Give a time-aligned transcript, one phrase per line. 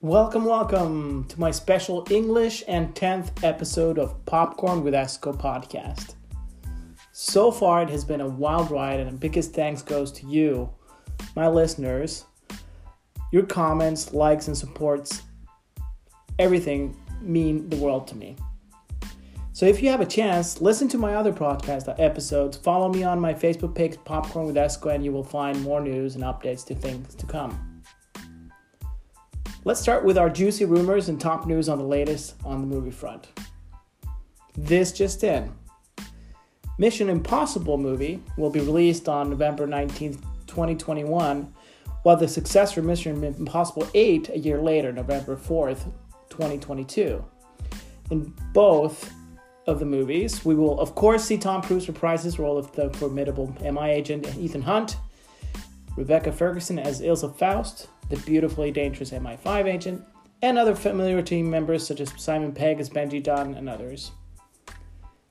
[0.00, 6.14] Welcome, welcome to my special English and 10th episode of Popcorn with Esco podcast.
[7.10, 10.70] So far, it has been a wild ride, and the biggest thanks goes to you,
[11.34, 12.26] my listeners.
[13.32, 15.22] Your comments, likes, and supports,
[16.38, 18.36] everything mean the world to me.
[19.52, 22.56] So if you have a chance, listen to my other podcast uh, episodes.
[22.56, 26.14] Follow me on my Facebook page, Popcorn with Esco, and you will find more news
[26.14, 27.67] and updates to things to come.
[29.64, 32.92] Let's start with our juicy rumors and top news on the latest on the movie
[32.92, 33.26] front.
[34.56, 35.52] This just in.
[36.78, 41.52] Mission Impossible movie will be released on November 19th, 2021,
[42.04, 45.90] while the successor Mission Impossible 8 a year later, November 4th,
[46.30, 47.24] 2022.
[48.10, 49.12] In both
[49.66, 52.90] of the movies, we will of course see Tom Cruise reprise his role of the
[52.90, 54.96] formidable MI agent Ethan Hunt,
[55.96, 60.04] Rebecca Ferguson as Ilsa Faust, the beautifully dangerous MI5 agent,
[60.42, 64.12] and other familiar team members such as Simon Pegg as Benji Dunn and others.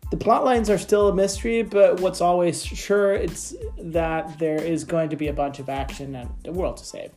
[0.09, 4.83] The plot lines are still a mystery, but what's always sure it's that there is
[4.83, 7.11] going to be a bunch of action and the world to save.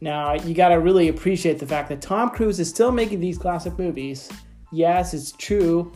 [0.00, 3.78] Now, you gotta really appreciate the fact that Tom Cruise is still making these classic
[3.78, 4.30] movies.
[4.72, 5.90] Yes, it's true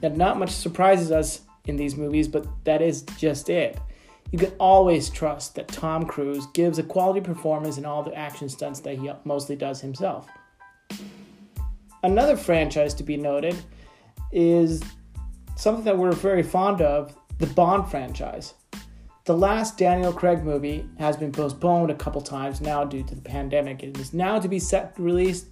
[0.00, 3.78] that not much surprises us in these movies, but that is just it
[4.32, 8.48] you can always trust that Tom Cruise gives a quality performance in all the action
[8.48, 10.26] stunts that he mostly does himself.
[12.02, 13.54] Another franchise to be noted
[14.32, 14.82] is
[15.54, 18.54] something that we're very fond of the Bond franchise.
[19.26, 23.20] The last Daniel Craig movie has been postponed a couple times now due to the
[23.20, 23.82] pandemic.
[23.82, 25.46] It is now to be set released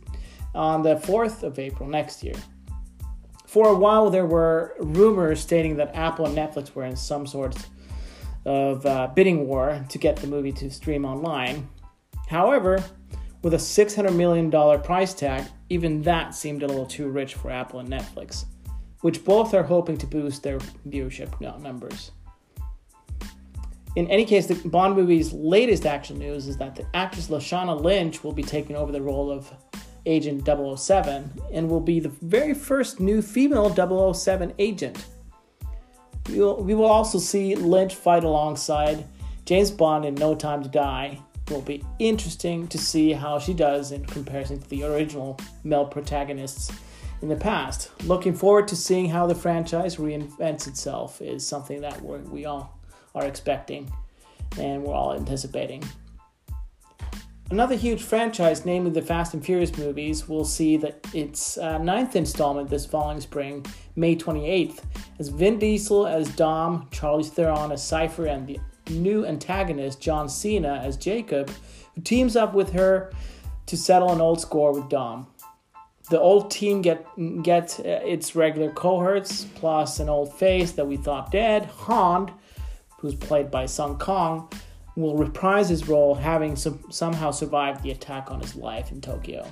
[0.55, 2.35] on the 4th of April next year.
[3.47, 7.55] For a while, there were rumors stating that Apple and Netflix were in some sort
[7.55, 7.67] of
[8.47, 11.69] uh, bidding war to get the movie to stream online.
[12.29, 12.83] However,
[13.43, 14.51] with a $600 million
[14.83, 18.45] price tag, even that seemed a little too rich for Apple and Netflix,
[19.01, 20.59] which both are hoping to boost their
[20.89, 22.13] viewership numbers.
[23.97, 28.23] In any case, the Bond movie's latest action news is that the actress Lashana Lynch
[28.23, 29.53] will be taking over the role of
[30.07, 35.05] Agent 007 and will be the very first new female 007 agent.
[36.29, 39.05] We will also see Lynch fight alongside
[39.47, 41.19] James Bond in No Time to Die.
[41.47, 45.87] It will be interesting to see how she does in comparison to the original male
[45.87, 46.71] protagonists
[47.23, 47.91] in the past.
[48.05, 52.79] Looking forward to seeing how the franchise reinvents itself is something that we all
[53.15, 53.91] are expecting
[54.59, 55.83] and we're all anticipating.
[57.51, 62.15] Another huge franchise, namely the Fast and Furious movies, will see that its uh, ninth
[62.15, 63.67] installment this following spring,
[63.97, 64.85] May 28th,
[65.19, 70.81] as Vin Diesel as Dom, Charlize Theron as Cypher, and the new antagonist John Cena
[70.85, 71.51] as Jacob,
[71.97, 73.11] who teams up with her
[73.67, 75.27] to settle an old score with Dom.
[76.09, 77.05] The old team get
[77.43, 82.33] get uh, its regular cohorts plus an old face that we thought dead, Han,
[82.99, 84.49] who's played by Sung Kang
[85.01, 89.47] will reprise his role having somehow survived the attack on his life in Tokyo.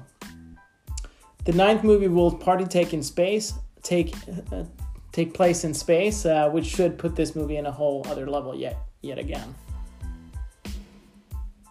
[1.45, 4.15] The ninth movie will partly take in space, take
[4.53, 4.65] uh,
[5.13, 8.55] take place in space, uh, which should put this movie in a whole other level
[8.55, 9.55] yet yet again.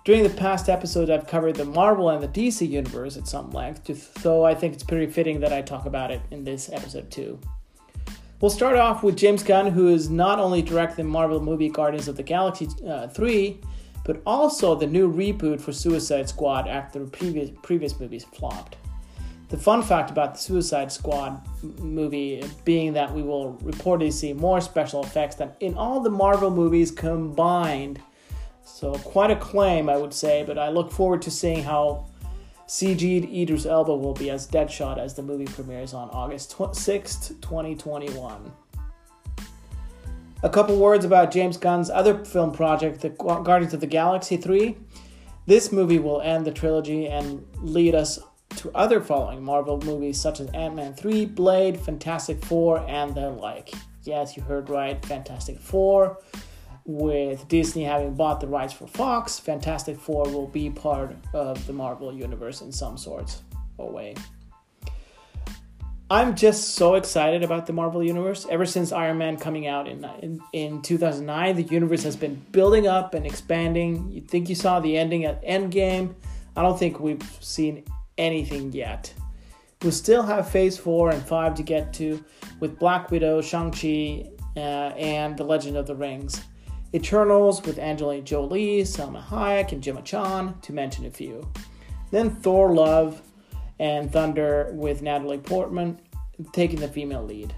[0.04, 4.22] During the past episodes, I've covered the Marvel and the DC universe at some length,
[4.22, 7.38] so I think it's pretty fitting that I talk about it in this episode too.
[8.40, 12.18] We'll start off with James Gunn, who is not only directing Marvel movie Guardians of
[12.18, 13.60] the Galaxy uh, 3,
[14.06, 18.78] but also the new reboot for Suicide Squad after previous, previous movies flopped.
[19.50, 21.42] The fun fact about the Suicide Squad
[21.80, 26.52] movie being that we will reportedly see more special effects than in all the Marvel
[26.52, 28.00] movies combined.
[28.64, 32.06] So, quite a claim, I would say, but I look forward to seeing how
[32.68, 38.52] CG'd Idris Elba will be as Deadshot as the movie premieres on August 6th, 2021.
[40.44, 44.76] A couple words about James Gunn's other film project, The Guardians of the Galaxy 3.
[45.46, 48.20] This movie will end the trilogy and lead us
[48.58, 53.30] to other following Marvel movies such as Ant Man 3, Blade, Fantastic Four, and the
[53.30, 53.74] like.
[54.04, 56.18] Yes, you heard right, Fantastic Four
[56.88, 61.74] with Disney having bought the rights for Fox, Fantastic Four will be part of the
[61.74, 63.36] Marvel Universe in some sort
[63.78, 64.16] or way.
[66.10, 68.48] I'm just so excited about the Marvel Universe.
[68.50, 72.88] Ever since Iron Man coming out in, in, in 2009, the universe has been building
[72.88, 74.10] up and expanding.
[74.10, 76.16] You think you saw the ending at Endgame?
[76.56, 77.84] I don't think we've seen
[78.18, 79.14] anything yet.
[79.82, 82.24] We still have Phase 4 and 5 to get to
[82.62, 86.42] with Black Widow, Shang-Chi, uh, and The Legend of the Rings.
[86.94, 91.48] Eternals with Angelina Jolie, Salma Hayek, and Gemma Chan, to mention a few.
[92.12, 93.22] Then Thor Love,
[93.80, 96.00] and Thunder with Natalie Portman
[96.52, 97.54] taking the female lead.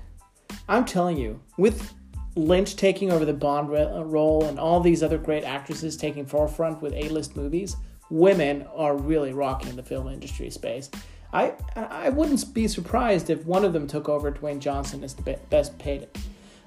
[0.67, 1.93] I'm telling you, with
[2.35, 6.93] Lynch taking over the Bond role and all these other great actresses taking forefront with
[6.93, 7.75] A-list movies,
[8.09, 10.89] women are really rocking the film industry space.
[11.31, 15.39] I I wouldn't be surprised if one of them took over Dwayne Johnson as the
[15.49, 16.07] best paid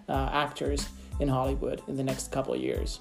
[0.09, 0.89] uh, actors
[1.23, 3.01] in Hollywood in the next couple of years.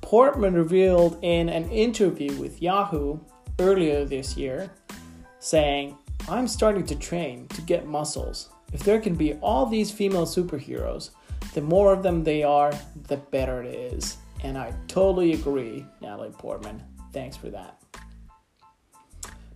[0.00, 3.18] Portman revealed in an interview with Yahoo
[3.58, 4.70] earlier this year,
[5.38, 5.96] saying,
[6.28, 8.50] I'm starting to train to get muscles.
[8.72, 11.10] If there can be all these female superheroes,
[11.54, 12.72] the more of them they are,
[13.08, 14.18] the better it is.
[14.42, 16.82] And I totally agree, Natalie Portman.
[17.12, 17.78] Thanks for that.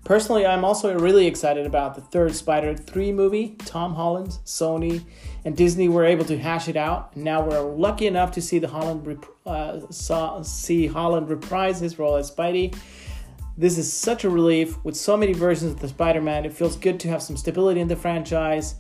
[0.05, 3.57] Personally, I'm also really excited about the third Spider 3 movie.
[3.65, 5.03] Tom Holland, Sony,
[5.47, 7.17] and Disney were able to hash it out.
[7.17, 12.17] Now we're lucky enough to see the Holland uh, saw, see Holland reprise his role
[12.17, 12.77] as Spidey.
[13.57, 16.45] This is such a relief with so many versions of the Spider-Man.
[16.45, 18.75] It feels good to have some stability in the franchise.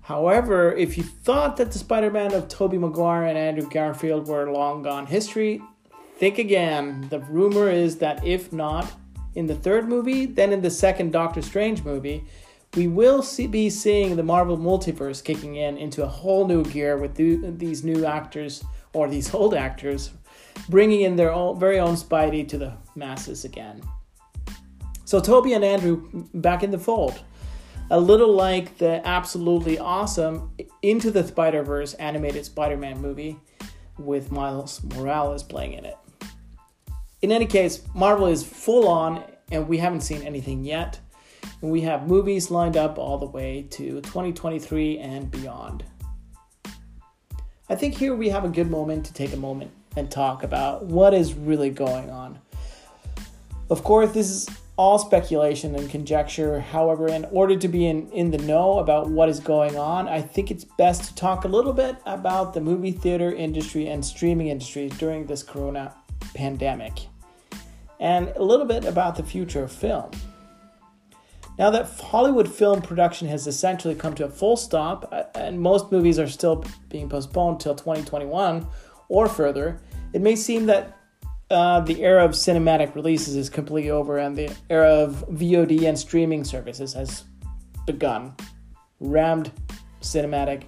[0.00, 4.82] However, if you thought that the Spider-Man of Tobey Maguire and Andrew Garfield were long
[4.82, 5.60] gone history,
[6.16, 7.08] think again.
[7.10, 8.90] The rumor is that if not,
[9.38, 12.24] in the third movie, then in the second Doctor Strange movie,
[12.74, 16.98] we will see, be seeing the Marvel multiverse kicking in into a whole new gear
[16.98, 20.10] with these new actors or these old actors
[20.68, 23.80] bringing in their own, very own Spidey to the masses again.
[25.04, 27.22] So Toby and Andrew back in the fold.
[27.90, 30.50] A little like the absolutely awesome
[30.82, 33.38] Into the Spider Verse animated Spider Man movie
[33.98, 35.96] with Miles Morales playing in it.
[37.20, 41.00] In any case, Marvel is full on, and we haven't seen anything yet.
[41.62, 45.82] And we have movies lined up all the way to 2023 and beyond.
[47.68, 50.86] I think here we have a good moment to take a moment and talk about
[50.86, 52.38] what is really going on.
[53.68, 56.60] Of course, this is all speculation and conjecture.
[56.60, 60.22] However, in order to be in, in the know about what is going on, I
[60.22, 64.46] think it's best to talk a little bit about the movie theater industry and streaming
[64.46, 65.94] industry during this corona
[66.34, 67.06] pandemic,
[68.00, 70.10] and a little bit about the future of film.
[71.58, 75.90] Now that Hollywood film production has essentially come to a full stop, uh, and most
[75.90, 78.66] movies are still being postponed till 2021
[79.08, 79.80] or further,
[80.12, 80.96] it may seem that
[81.50, 85.98] uh, the era of cinematic releases is completely over and the era of VOD and
[85.98, 87.24] streaming services has
[87.86, 88.34] begun.
[89.00, 89.50] Rammed
[90.00, 90.64] cinematic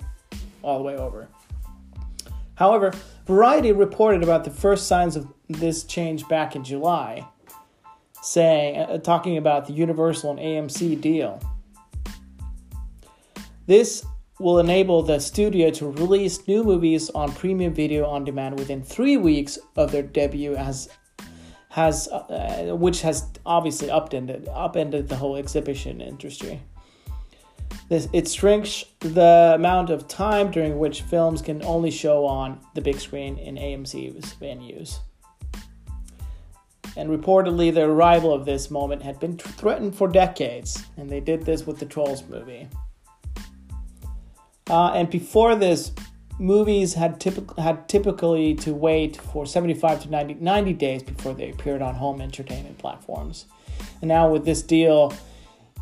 [0.63, 1.29] all the way over.
[2.55, 2.93] However,
[3.31, 7.25] Variety reported about the first signs of this change back in July,
[8.23, 11.41] saying, uh, talking about the Universal and AMC deal.
[13.69, 14.05] This
[14.41, 19.17] will enable the studio to release new movies on premium video on demand within three
[19.17, 20.89] weeks of their debut as
[21.69, 26.61] has uh, which has obviously upended upended the whole exhibition industry.
[27.91, 32.81] This, it shrinks the amount of time during which films can only show on the
[32.81, 35.01] big screen in AMC's venues.
[36.97, 41.45] And reportedly, the arrival of this moment had been threatened for decades, and they did
[41.45, 42.69] this with the Trolls movie.
[44.69, 45.91] Uh, and before this,
[46.39, 51.51] movies had, typ- had typically to wait for 75 to 90, 90 days before they
[51.51, 53.47] appeared on home entertainment platforms.
[54.01, 55.13] And now with this deal,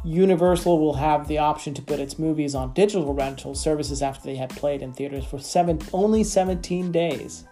[0.04, 4.36] Universal will have the option to put its movies on digital rental services after they
[4.36, 7.44] had played in theaters for seven, only 17 days.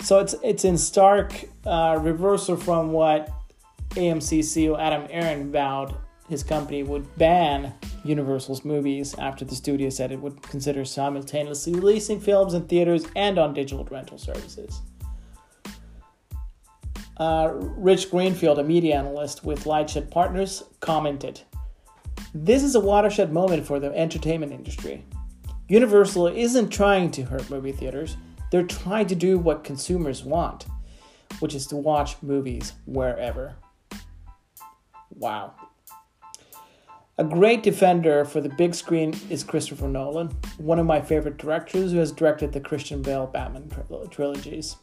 [0.00, 1.32] So it's it's in stark
[1.64, 3.28] uh, reversal from what
[3.90, 5.96] AMC CEO Adam Aron vowed
[6.28, 12.20] his company would ban Universal's movies after the studio said it would consider simultaneously releasing
[12.20, 14.80] films in theaters and on digital rental services.
[17.18, 21.40] Uh, Rich Greenfield, a media analyst with Lightshed Partners, commented
[22.34, 25.04] This is a watershed moment for the entertainment industry.
[25.68, 28.16] Universal isn't trying to hurt movie theaters,
[28.50, 30.66] they're trying to do what consumers want,
[31.40, 33.56] which is to watch movies wherever.
[35.10, 35.54] Wow.
[37.18, 41.92] A great defender for the big screen is Christopher Nolan, one of my favorite directors
[41.92, 43.70] who has directed the Christian Bale Batman
[44.10, 44.76] trilogies.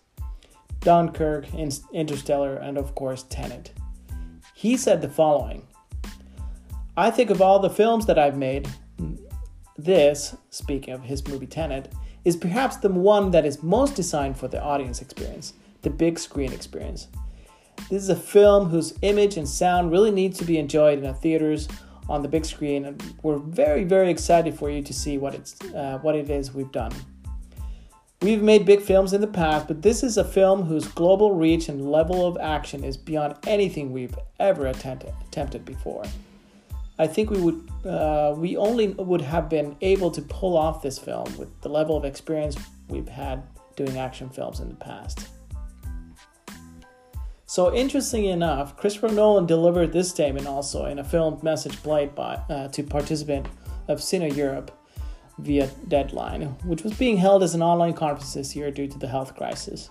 [0.83, 3.71] Dunkirk, Interstellar, and of course Tenet.
[4.53, 5.67] He said the following
[6.95, 8.69] I think of all the films that I've made,
[9.77, 11.91] this, speaking of his movie Tenet,
[12.23, 16.53] is perhaps the one that is most designed for the audience experience, the big screen
[16.53, 17.07] experience.
[17.89, 21.13] This is a film whose image and sound really needs to be enjoyed in the
[21.13, 21.67] theaters
[22.07, 25.59] on the big screen, and we're very, very excited for you to see what it's
[25.73, 26.91] uh, what it is we've done.
[28.23, 31.67] We've made big films in the past, but this is a film whose global reach
[31.67, 36.05] and level of action is beyond anything we've ever attempted, attempted before.
[36.97, 40.97] I think we would uh, we only would have been able to pull off this
[40.97, 42.55] film with the level of experience
[42.87, 43.43] we've had
[43.75, 45.27] doing action films in the past.
[47.45, 52.35] So interestingly enough, Christopher Nolan delivered this statement also in a filmed message played by
[52.49, 53.47] uh, to participant
[53.89, 54.71] of Cine Europe
[55.37, 59.07] via Deadline, which was being held as an online conference this year due to the
[59.07, 59.89] health crisis.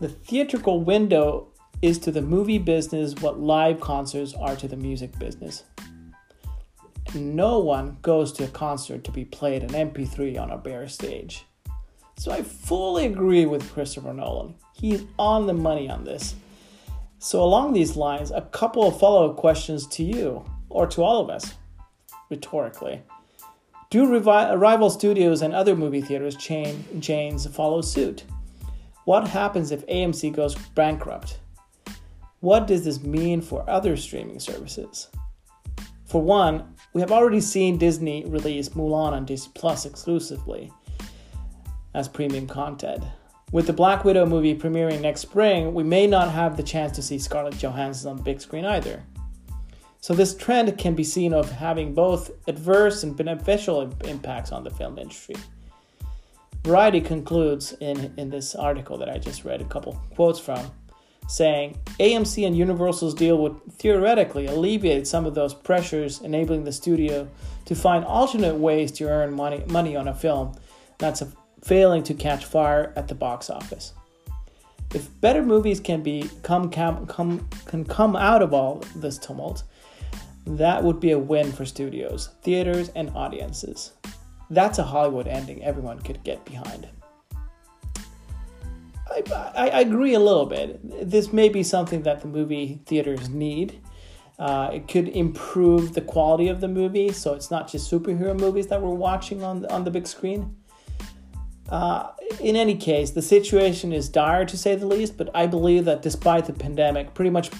[0.00, 1.48] The theatrical window
[1.82, 5.64] is to the movie business what live concerts are to the music business.
[7.14, 11.44] No one goes to a concert to be played an MP3 on a bare stage.
[12.18, 14.54] So I fully agree with Christopher Nolan.
[14.72, 16.34] He's on the money on this.
[17.18, 21.22] So, along these lines, a couple of follow up questions to you, or to all
[21.22, 21.54] of us,
[22.28, 23.02] rhetorically.
[23.88, 28.24] Do rival studios and other movie theaters chain, chains follow suit?
[29.04, 31.38] What happens if AMC goes bankrupt?
[32.40, 35.08] What does this mean for other streaming services?
[36.04, 40.72] For one, we have already seen Disney release Mulan on Disney Plus exclusively
[41.94, 43.04] as premium content.
[43.52, 47.02] With the Black Widow movie premiering next spring, we may not have the chance to
[47.02, 49.04] see Scarlett Johansson on the big screen either.
[50.00, 54.70] So, this trend can be seen of having both adverse and beneficial impacts on the
[54.70, 55.36] film industry.
[56.64, 60.70] Variety concludes in, in this article that I just read a couple quotes from
[61.28, 67.28] saying AMC and Universal's deal would theoretically alleviate some of those pressures, enabling the studio
[67.64, 70.52] to find alternate ways to earn money, money on a film
[70.98, 71.28] that's a,
[71.62, 73.92] failing to catch fire at the box office.
[74.94, 79.64] If better movies can be come, come, come can come out of all this tumult,
[80.46, 83.92] that would be a win for studios, theaters, and audiences.
[84.48, 86.88] That's a Hollywood ending everyone could get behind.
[89.08, 89.22] I,
[89.56, 91.10] I, I agree a little bit.
[91.10, 93.80] This may be something that the movie theaters need.
[94.38, 98.66] Uh, it could improve the quality of the movie, so it's not just superhero movies
[98.68, 100.56] that we're watching on the, on the big screen.
[101.70, 102.10] Uh,
[102.40, 106.02] in any case, the situation is dire to say the least, but I believe that
[106.02, 107.50] despite the pandemic pretty much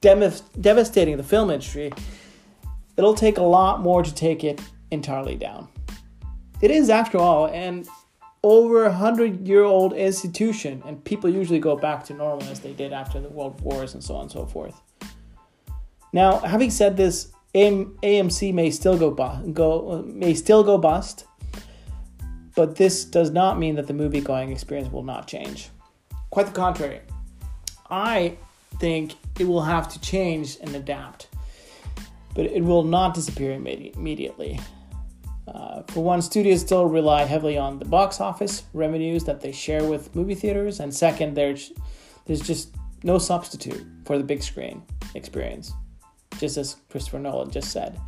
[0.00, 1.92] dem- devastating the film industry,
[2.96, 5.68] it'll take a lot more to take it entirely down.
[6.60, 7.86] It is, after all, an
[8.42, 12.72] over a hundred year old institution, and people usually go back to normal as they
[12.72, 14.80] did after the world wars and so on and so forth.
[16.12, 21.26] Now, having said this, AMC may still go bu- go may still go bust,
[22.54, 25.68] but this does not mean that the movie going experience will not change.
[26.30, 27.00] Quite the contrary.
[27.90, 28.38] I
[28.78, 31.28] think it will have to change and adapt,
[32.34, 34.60] but it will not disappear immediately.
[35.48, 39.84] Uh, for one, studios still rely heavily on the box office revenues that they share
[39.84, 41.72] with movie theaters, and second, there's
[42.26, 44.82] there's just no substitute for the big screen
[45.14, 45.72] experience,
[46.38, 47.98] just as Christopher Nolan just said,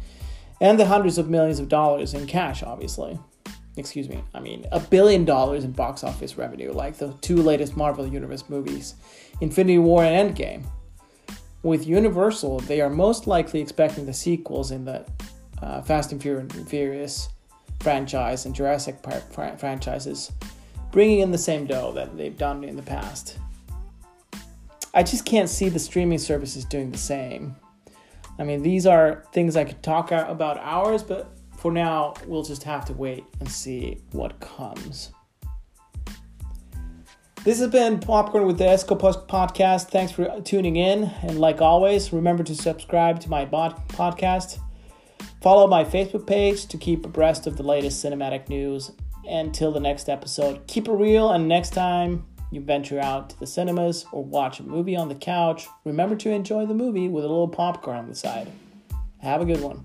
[0.61, 3.19] and the hundreds of millions of dollars in cash, obviously.
[3.77, 7.77] Excuse me, I mean a billion dollars in box office revenue, like the two latest
[7.77, 8.95] Marvel Universe movies,
[9.43, 10.63] Infinity War and Endgame.
[11.65, 15.05] With Universal, they are most likely expecting the sequels in the
[15.61, 17.29] uh, Fast and Furious
[17.81, 20.31] franchise and Jurassic Park fr- franchises,
[20.93, 23.39] bringing in the same dough that they've done in the past.
[24.95, 27.57] I just can't see the streaming services doing the same.
[28.39, 32.63] I mean, these are things I could talk about hours, but for now, we'll just
[32.63, 35.11] have to wait and see what comes.
[37.45, 39.89] This has been Popcorn with the Escopus podcast.
[39.89, 41.11] Thanks for tuning in.
[41.23, 44.61] And like always, remember to subscribe to my podcast.
[45.41, 48.93] Follow my Facebook page to keep abreast of the latest cinematic news.
[49.25, 53.47] Until the next episode, keep it real, and next time you venture out to the
[53.47, 57.29] cinemas or watch a movie on the couch, remember to enjoy the movie with a
[57.29, 58.53] little popcorn on the side.
[59.19, 59.85] Have a good one.